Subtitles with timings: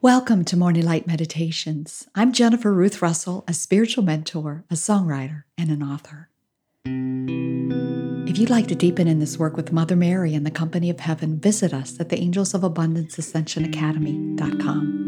[0.00, 2.06] Welcome to Morning Light Meditations.
[2.14, 6.28] I'm Jennifer Ruth Russell, a spiritual mentor, a songwriter, and an author.
[6.84, 11.00] If you'd like to deepen in this work with Mother Mary and the Company of
[11.00, 14.98] Heaven, visit us at the Angels of Abundance Ascension Academy.com.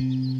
[0.00, 0.37] Mm-hmm.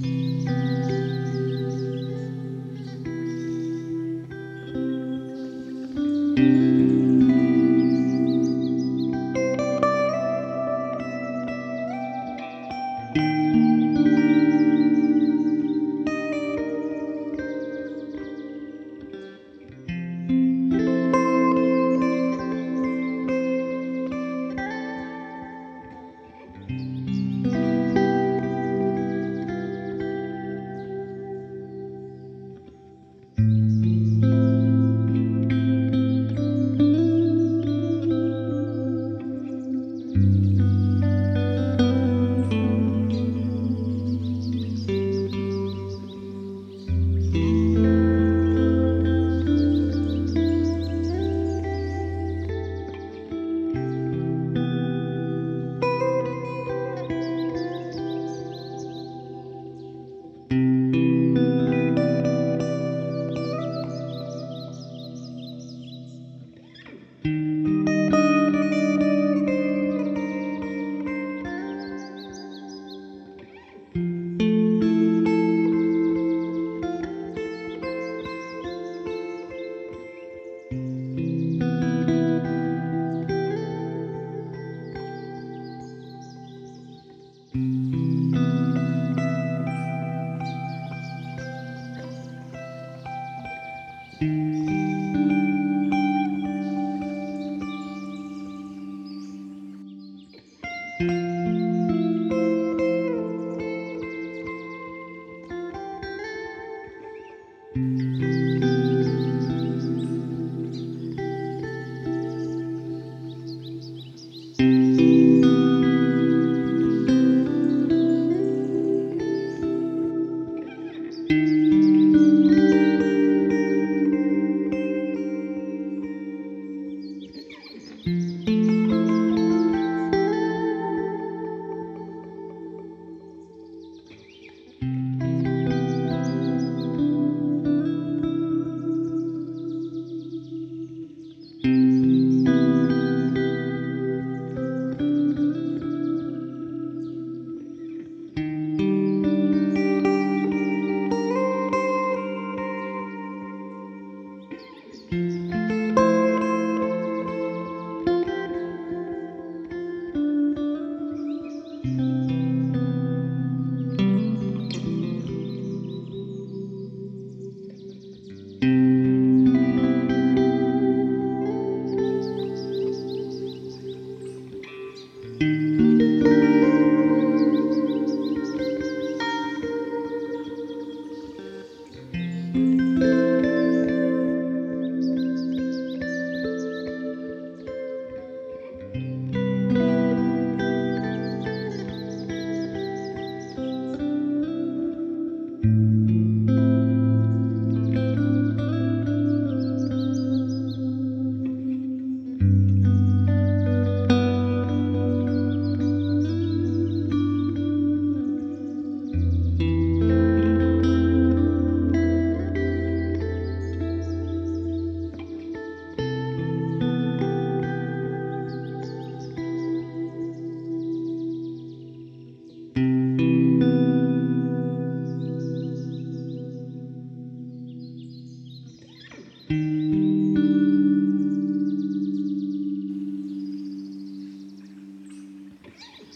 [107.78, 108.47] Música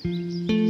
[0.05, 0.62] Música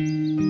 [0.00, 0.49] Música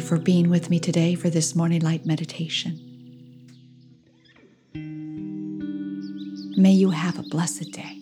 [0.00, 2.80] for being with me today for this morning light meditation.
[6.56, 7.98] May you have a blessed day.